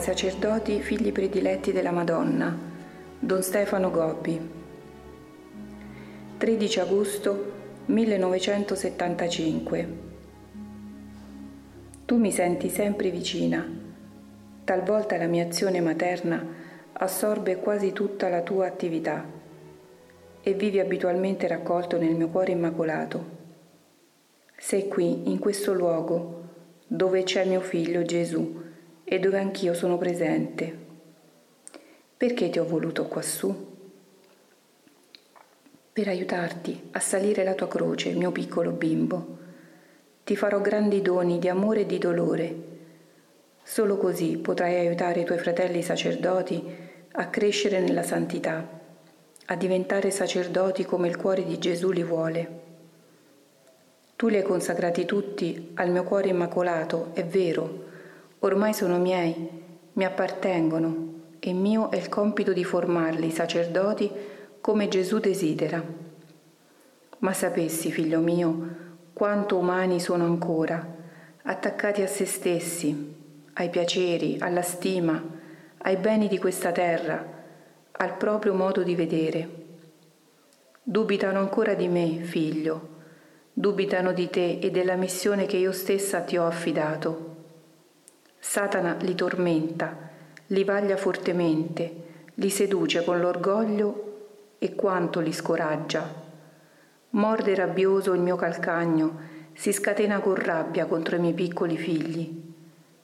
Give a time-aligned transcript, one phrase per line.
[0.00, 2.56] ai sacerdoti figli prediletti della Madonna,
[3.18, 4.40] Don Stefano Gobbi.
[6.38, 7.52] 13 agosto
[7.84, 9.88] 1975.
[12.06, 13.62] Tu mi senti sempre vicina.
[14.64, 16.46] Talvolta la mia azione materna
[16.94, 19.22] assorbe quasi tutta la tua attività
[20.42, 23.36] e vivi abitualmente raccolto nel mio cuore immacolato.
[24.56, 26.44] Sei qui, in questo luogo,
[26.86, 28.68] dove c'è mio figlio Gesù
[29.12, 30.72] e dove anch'io sono presente.
[32.16, 33.52] Perché ti ho voluto quassù?
[35.92, 39.38] Per aiutarti a salire la tua croce, mio piccolo bimbo.
[40.22, 42.54] Ti farò grandi doni di amore e di dolore.
[43.64, 46.62] Solo così potrai aiutare i tuoi fratelli sacerdoti
[47.10, 48.64] a crescere nella santità,
[49.46, 52.60] a diventare sacerdoti come il cuore di Gesù li vuole.
[54.14, 57.88] Tu li hai consacrati tutti al mio cuore immacolato, è vero,
[58.40, 59.48] ormai sono miei,
[59.92, 64.10] mi appartengono e mio è il compito di formarli sacerdoti
[64.60, 65.82] come Gesù desidera.
[67.18, 68.76] Ma sapessi, figlio mio,
[69.12, 70.96] quanto umani sono ancora,
[71.42, 73.14] attaccati a se stessi,
[73.54, 75.22] ai piaceri, alla stima,
[75.78, 77.38] ai beni di questa terra,
[77.92, 79.58] al proprio modo di vedere.
[80.82, 82.88] Dubitano ancora di me, figlio,
[83.52, 87.39] dubitano di te e della missione che io stessa ti ho affidato.
[88.40, 89.96] Satana li tormenta,
[90.48, 96.28] li vaglia fortemente, li seduce con l'orgoglio e quanto li scoraggia.
[97.10, 99.18] Morde rabbioso il mio calcagno,
[99.52, 102.48] si scatena con rabbia contro i miei piccoli figli.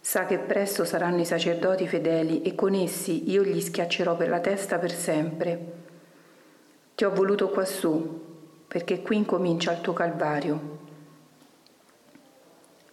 [0.00, 4.40] Sa che presto saranno i sacerdoti fedeli e con essi io gli schiaccerò per la
[4.40, 5.72] testa per sempre.
[6.96, 8.20] Ti ho voluto quassù,
[8.66, 10.88] perché qui incomincia il tuo calvario.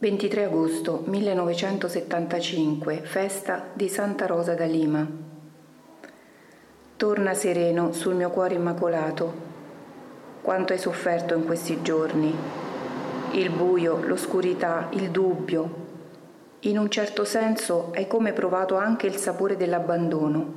[0.00, 5.04] 23 agosto 1975, festa di Santa Rosa da Lima.
[6.94, 9.32] Torna sereno sul mio cuore immacolato.
[10.40, 12.32] Quanto hai sofferto in questi giorni.
[13.32, 15.86] Il buio, l'oscurità, il dubbio.
[16.60, 20.54] In un certo senso hai come provato anche il sapore dell'abbandono.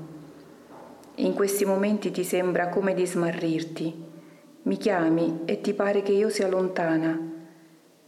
[1.16, 4.04] In questi momenti ti sembra come di smarrirti,
[4.62, 7.31] mi chiami e ti pare che io sia lontana,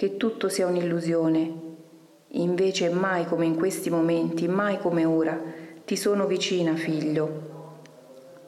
[0.04, 1.62] che tutto sia un'illusione.
[2.32, 5.40] Invece mai come in questi momenti, mai come ora,
[5.86, 7.52] ti sono vicina, figlio.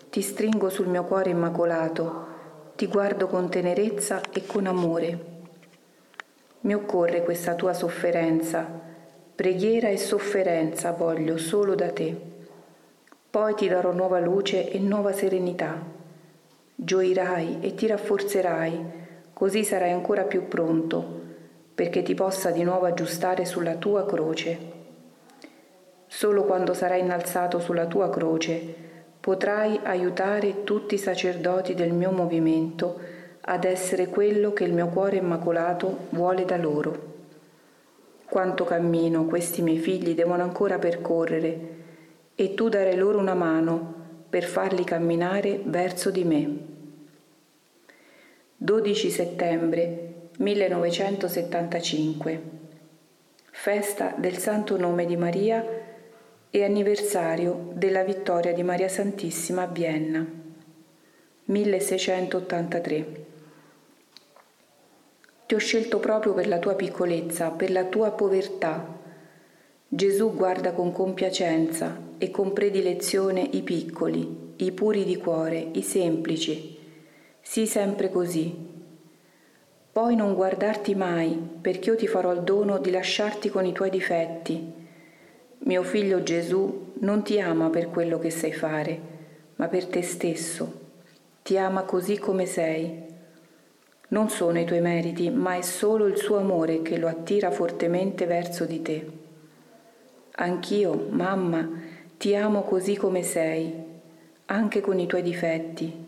[0.10, 2.28] Ti stringo sul mio cuore immacolato,
[2.76, 5.26] ti guardo con tenerezza e con amore.
[6.60, 8.68] Mi occorre questa tua sofferenza,
[9.34, 12.20] preghiera e sofferenza voglio solo da te.
[13.30, 15.82] Poi ti darò nuova luce e nuova serenità
[16.76, 18.86] Gioirai e ti rafforzerai,
[19.32, 21.15] così sarai ancora più pronto,
[21.75, 24.58] perché ti possa di nuovo aggiustare sulla tua croce.
[26.08, 28.84] Solo quando sarai innalzato sulla tua croce
[29.19, 33.00] potrai aiutare tutti i sacerdoti del mio movimento
[33.41, 37.13] ad essere quello che il mio cuore immacolato vuole da loro.
[38.25, 41.59] Quanto cammino questi miei figli devono ancora percorrere
[42.36, 43.94] e tu darai loro una mano
[44.30, 46.57] per farli camminare verso di me.
[48.57, 50.05] 12 settembre
[50.38, 52.41] 1975
[53.51, 55.66] Festa del Santo Nome di Maria
[56.50, 60.28] e anniversario della vittoria di Maria Santissima a Vienna
[61.45, 63.25] 1683
[65.45, 68.85] Ti ho scelto proprio per la tua piccolezza, per la tua povertà,
[69.88, 76.78] Gesù guarda con compiacenza e con predilezione i piccoli, i puri di cuore, i semplici.
[77.40, 78.75] Sii sempre così.
[79.95, 83.89] Poi non guardarti mai, perché io ti farò il dono di lasciarti con i tuoi
[83.89, 84.73] difetti.
[85.59, 89.00] Mio figlio Gesù non ti ama per quello che sai fare,
[89.56, 90.81] ma per te stesso.
[91.42, 93.06] Ti ama così come sei.
[94.09, 98.25] Non sono i tuoi meriti, ma è solo il suo amore che lo attira fortemente
[98.25, 99.09] verso di te.
[100.31, 101.69] Anch'io, mamma,
[102.18, 103.74] ti amo così come sei,
[104.48, 106.06] anche con i tuoi difetti.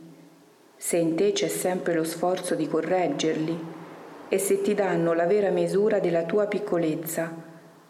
[0.75, 3.76] Se in te c'è sempre lo sforzo di correggerli
[4.29, 7.31] e se ti danno la vera misura della tua piccolezza,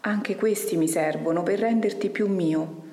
[0.02, 2.86] anche questi mi servono per renderti più mio.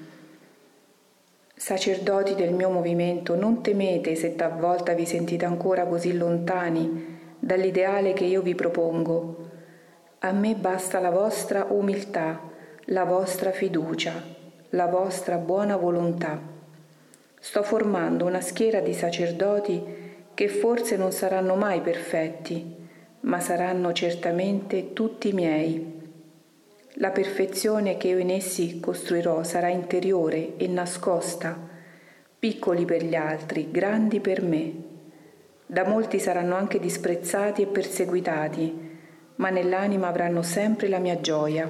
[1.54, 8.24] Sacerdoti del mio movimento, non temete se talvolta vi sentite ancora così lontani dall'ideale che
[8.24, 9.50] io vi propongo.
[10.20, 12.52] A me basta la vostra umiltà
[12.88, 14.12] la vostra fiducia,
[14.70, 16.38] la vostra buona volontà.
[17.40, 19.82] Sto formando una schiera di sacerdoti
[20.34, 22.83] che forse non saranno mai perfetti,
[23.24, 26.02] ma saranno certamente tutti miei.
[26.98, 31.58] La perfezione che io in essi costruirò sarà interiore e nascosta,
[32.38, 34.72] piccoli per gli altri, grandi per me.
[35.66, 38.92] Da molti saranno anche disprezzati e perseguitati,
[39.36, 41.68] ma nell'anima avranno sempre la mia gioia.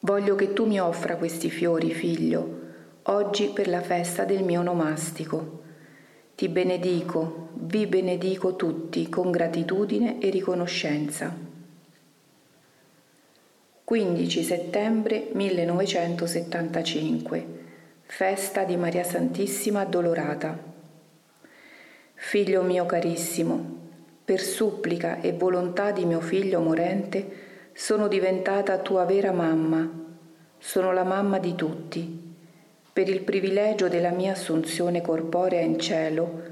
[0.00, 2.60] Voglio che tu mi offra questi fiori, figlio,
[3.02, 5.63] oggi per la festa del mio nomastico.
[6.36, 11.32] Ti benedico, vi benedico tutti con gratitudine e riconoscenza.
[13.84, 17.46] 15 settembre 1975
[18.02, 20.58] Festa di Maria Santissima Addolorata
[22.14, 23.78] Figlio mio carissimo,
[24.24, 29.88] per supplica e volontà di mio figlio morente, sono diventata tua vera mamma,
[30.58, 32.23] sono la mamma di tutti.
[32.94, 36.42] Per il privilegio della mia assunzione corporea in cielo,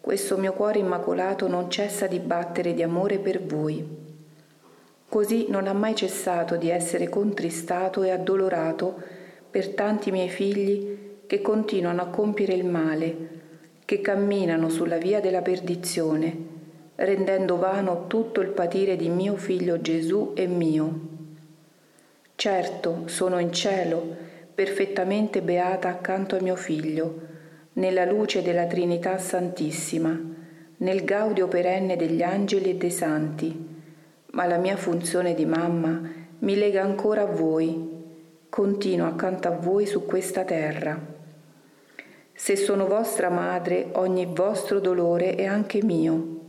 [0.00, 3.86] questo mio cuore immacolato non cessa di battere di amore per voi.
[5.08, 9.00] Così non ha mai cessato di essere contristato e addolorato
[9.48, 13.28] per tanti miei figli che continuano a compiere il male,
[13.84, 16.36] che camminano sulla via della perdizione,
[16.96, 21.00] rendendo vano tutto il patire di mio figlio Gesù e mio.
[22.34, 27.20] Certo, sono in cielo, perfettamente beata accanto a mio figlio,
[27.74, 30.18] nella luce della Trinità Santissima,
[30.78, 33.68] nel gaudio perenne degli angeli e dei santi,
[34.32, 36.00] ma la mia funzione di mamma
[36.38, 37.90] mi lega ancora a voi,
[38.48, 40.98] continuo accanto a voi su questa terra.
[42.34, 46.40] Se sono vostra madre, ogni vostro dolore è anche mio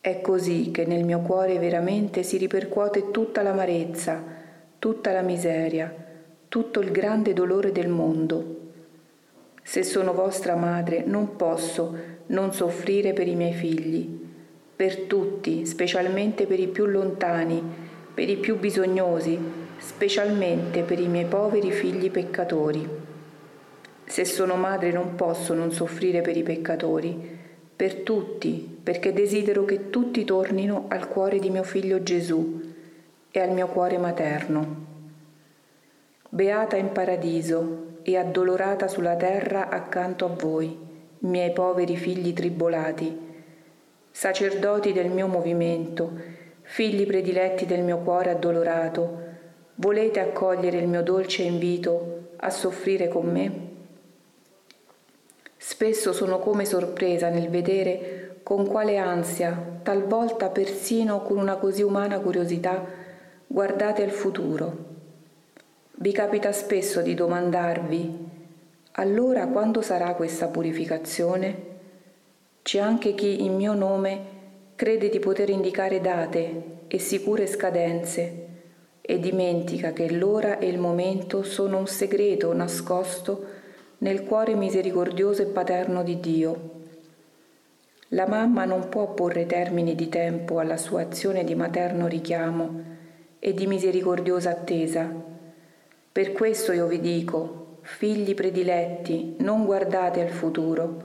[0.00, 4.22] è così che nel mio cuore veramente si ripercuote tutta l'amarezza,
[4.78, 5.92] tutta la miseria,
[6.48, 8.56] tutto il grande dolore del mondo.
[9.62, 14.26] Se sono vostra madre non posso non soffrire per i miei figli,
[14.74, 17.62] per tutti, specialmente per i più lontani,
[18.14, 19.38] per i più bisognosi,
[19.76, 22.88] specialmente per i miei poveri figli peccatori.
[24.06, 27.36] Se sono madre non posso non soffrire per i peccatori,
[27.76, 32.60] per tutti, perché desidero che tutti tornino al cuore di mio figlio Gesù
[33.30, 34.87] e al mio cuore materno.
[36.30, 40.76] Beata in paradiso e addolorata sulla terra accanto a voi,
[41.20, 43.18] miei poveri figli tribolati,
[44.10, 46.12] sacerdoti del mio movimento,
[46.60, 49.22] figli prediletti del mio cuore addolorato,
[49.76, 53.68] volete accogliere il mio dolce invito a soffrire con me?
[55.56, 62.18] Spesso sono come sorpresa nel vedere con quale ansia, talvolta persino con una così umana
[62.18, 62.84] curiosità,
[63.46, 64.87] guardate al futuro.
[66.00, 68.28] Vi capita spesso di domandarvi,
[68.92, 71.56] allora quando sarà questa purificazione?
[72.62, 74.20] C'è anche chi in mio nome
[74.76, 78.46] crede di poter indicare date e sicure scadenze
[79.00, 83.44] e dimentica che l'ora e il momento sono un segreto nascosto
[83.98, 86.70] nel cuore misericordioso e paterno di Dio.
[88.10, 92.82] La mamma non può porre termini di tempo alla sua azione di materno richiamo
[93.40, 95.36] e di misericordiosa attesa.
[96.18, 100.96] Per questo io vi dico, figli prediletti, non guardate al futuro,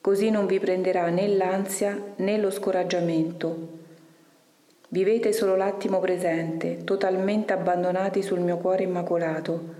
[0.00, 3.68] così non vi prenderà né l'ansia né lo scoraggiamento.
[4.88, 9.74] Vivete solo l'attimo presente, totalmente abbandonati sul mio cuore immacolato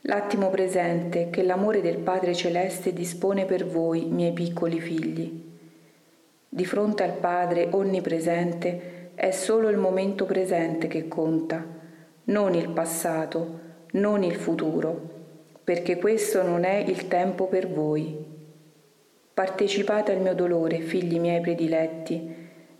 [0.00, 5.52] l'attimo presente che l'amore del Padre Celeste dispone per voi, miei piccoli figli.
[6.48, 11.64] Di fronte al Padre onnipresente è solo il momento presente che conta,
[12.24, 15.10] non il passato, non il futuro,
[15.64, 18.32] perché questo non è il tempo per voi.
[19.34, 22.34] Partecipate al mio dolore, figli miei prediletti,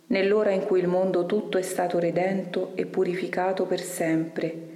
[0.06, 4.72] nell'ora in cui il mondo tutto è stato redento e purificato per sempre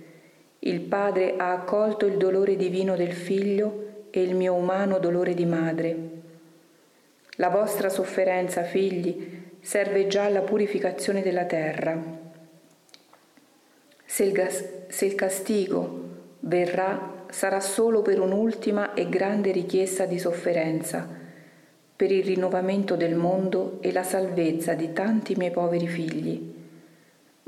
[0.61, 5.47] il Padre ha accolto il dolore divino del Figlio e il mio umano dolore di
[5.47, 5.97] madre.
[7.37, 11.97] La vostra sofferenza, figli, serve già alla purificazione della terra.
[14.04, 16.08] Se il, gas- se il castigo
[16.49, 21.09] verrà, sarà solo per un'ultima e grande richiesta di sofferenza,
[21.95, 26.57] per il rinnovamento del mondo e la salvezza di tanti miei poveri figli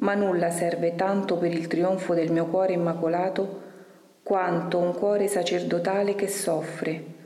[0.01, 3.69] ma nulla serve tanto per il trionfo del mio cuore immacolato
[4.23, 7.19] quanto un cuore sacerdotale che soffre.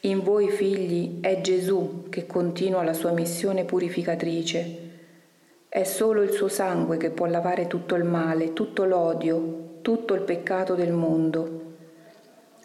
[0.00, 4.90] In voi figli è Gesù che continua la sua missione purificatrice.
[5.68, 10.22] È solo il suo sangue che può lavare tutto il male, tutto l'odio, tutto il
[10.22, 11.60] peccato del mondo.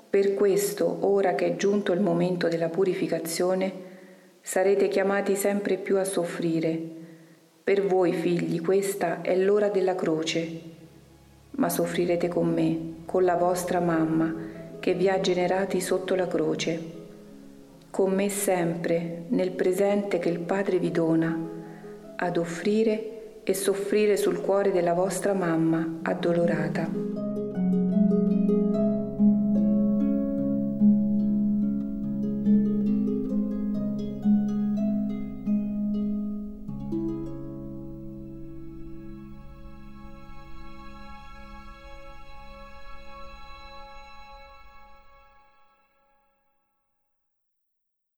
[0.10, 3.74] Per questo, ora che è giunto il momento della purificazione,
[4.40, 6.80] sarete chiamati sempre più a soffrire.
[7.64, 10.48] Per voi figli questa è l'ora della croce,
[11.52, 14.34] ma soffrirete con me, con la vostra mamma,
[14.80, 16.80] che vi ha generati sotto la croce,
[17.90, 21.38] con me sempre, nel presente che il Padre vi dona,
[22.16, 23.17] ad offrire
[23.50, 27.27] e soffrire sul cuore della vostra mamma addolorata.